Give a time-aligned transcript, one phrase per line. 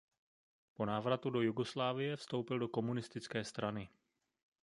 [0.77, 3.89] Po návratu do Jugoslávie vstoupil do Komunistické strany.